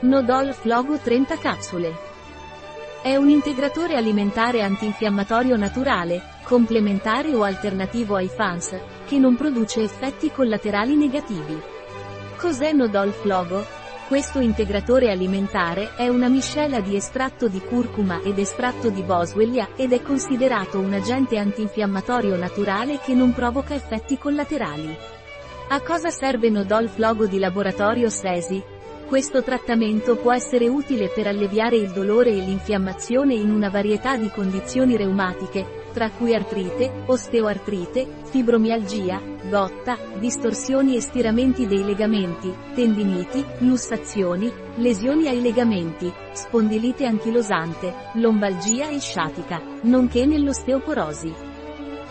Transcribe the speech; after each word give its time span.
Nodol 0.00 0.54
Flogo 0.54 0.96
30 0.96 1.38
capsule. 1.38 1.92
È 3.02 3.16
un 3.16 3.28
integratore 3.28 3.96
alimentare 3.96 4.62
antinfiammatorio 4.62 5.56
naturale, 5.56 6.22
complementare 6.44 7.34
o 7.34 7.42
alternativo 7.42 8.14
ai 8.14 8.28
FANS, 8.28 8.78
che 9.06 9.18
non 9.18 9.34
produce 9.34 9.82
effetti 9.82 10.30
collaterali 10.30 10.94
negativi. 10.94 11.60
Cos'è 12.36 12.72
Nodol 12.74 13.10
Flogo? 13.10 13.66
Questo 14.06 14.38
integratore 14.38 15.10
alimentare 15.10 15.96
è 15.96 16.06
una 16.06 16.28
miscela 16.28 16.78
di 16.78 16.94
estratto 16.94 17.48
di 17.48 17.60
curcuma 17.60 18.20
ed 18.22 18.38
estratto 18.38 18.90
di 18.90 19.02
boswellia 19.02 19.70
ed 19.74 19.92
è 19.92 20.00
considerato 20.00 20.78
un 20.78 20.92
agente 20.92 21.38
antinfiammatorio 21.38 22.36
naturale 22.36 23.00
che 23.00 23.14
non 23.14 23.32
provoca 23.32 23.74
effetti 23.74 24.16
collaterali. 24.16 24.96
A 25.70 25.80
cosa 25.80 26.10
serve 26.10 26.50
Nodol 26.50 26.88
Flogo 26.88 27.26
di 27.26 27.40
laboratorio 27.40 28.08
SESI? 28.08 28.76
Questo 29.08 29.42
trattamento 29.42 30.16
può 30.16 30.34
essere 30.34 30.68
utile 30.68 31.08
per 31.08 31.26
alleviare 31.26 31.76
il 31.76 31.92
dolore 31.92 32.28
e 32.28 32.40
l'infiammazione 32.40 33.32
in 33.32 33.50
una 33.50 33.70
varietà 33.70 34.18
di 34.18 34.28
condizioni 34.28 34.98
reumatiche, 34.98 35.86
tra 35.94 36.10
cui 36.10 36.34
artrite, 36.34 37.04
osteoartrite, 37.06 38.06
fibromialgia, 38.24 39.18
gotta, 39.48 39.96
distorsioni 40.18 40.94
e 40.94 41.00
stiramenti 41.00 41.66
dei 41.66 41.84
legamenti, 41.84 42.54
tendiniti, 42.74 43.42
lussazioni, 43.60 44.52
lesioni 44.74 45.26
ai 45.26 45.40
legamenti, 45.40 46.12
spondilite 46.32 47.06
anchilosante, 47.06 47.94
lombalgia 48.16 48.90
e 48.90 49.00
sciatica, 49.00 49.58
nonché 49.84 50.26
nell'osteoporosi. 50.26 51.47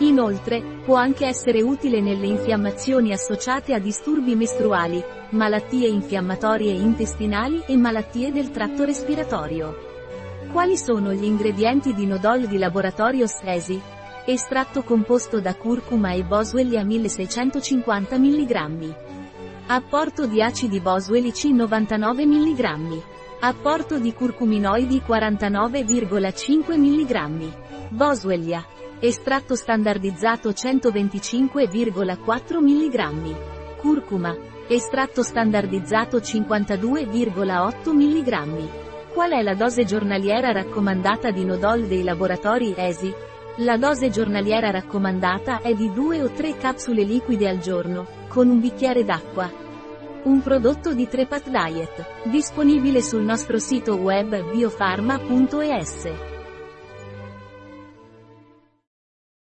Inoltre, 0.00 0.62
può 0.84 0.94
anche 0.94 1.26
essere 1.26 1.60
utile 1.60 2.00
nelle 2.00 2.26
infiammazioni 2.26 3.12
associate 3.12 3.74
a 3.74 3.80
disturbi 3.80 4.36
mestruali, 4.36 5.02
malattie 5.30 5.88
infiammatorie 5.88 6.72
intestinali 6.72 7.64
e 7.66 7.76
malattie 7.76 8.30
del 8.30 8.52
tratto 8.52 8.84
respiratorio. 8.84 9.76
Quali 10.52 10.76
sono 10.76 11.12
gli 11.12 11.24
ingredienti 11.24 11.94
di 11.94 12.06
Nodol 12.06 12.46
di 12.46 12.58
laboratorio 12.58 13.26
Stesi? 13.26 13.80
Estratto 14.24 14.82
composto 14.84 15.40
da 15.40 15.54
curcuma 15.56 16.12
e 16.12 16.22
boswellia 16.22 16.84
1650 16.84 18.18
mg. 18.18 18.94
Apporto 19.66 20.26
di 20.26 20.40
acidi 20.40 20.78
boswellici 20.80 21.52
99 21.52 22.24
mg. 22.24 23.02
Apporto 23.40 23.98
di 23.98 24.14
curcuminoidi 24.14 25.02
49,5 25.04 26.78
mg. 26.78 27.52
Boswellia 27.90 28.64
Estratto 29.00 29.54
standardizzato 29.54 30.48
125,4 30.48 32.58
mg. 32.58 33.76
Curcuma. 33.76 34.36
Estratto 34.66 35.22
standardizzato 35.22 36.18
52,8 36.18 37.92
mg. 37.92 38.68
Qual 39.12 39.30
è 39.30 39.40
la 39.40 39.54
dose 39.54 39.84
giornaliera 39.84 40.50
raccomandata 40.50 41.30
di 41.30 41.44
Nodol 41.44 41.86
dei 41.86 42.02
laboratori 42.02 42.74
ESI? 42.76 43.14
La 43.58 43.76
dose 43.76 44.10
giornaliera 44.10 44.70
raccomandata 44.70 45.60
è 45.60 45.74
di 45.74 45.92
2 45.92 46.22
o 46.22 46.30
3 46.30 46.56
capsule 46.56 47.04
liquide 47.04 47.48
al 47.48 47.58
giorno, 47.58 48.04
con 48.26 48.48
un 48.48 48.58
bicchiere 48.58 49.04
d'acqua. 49.04 49.48
Un 50.24 50.42
prodotto 50.42 50.92
di 50.92 51.06
Trepat 51.06 51.48
Diet, 51.48 52.24
disponibile 52.24 53.00
sul 53.00 53.22
nostro 53.22 53.60
sito 53.60 53.94
web 53.94 54.50
biofarma.es. 54.50 56.37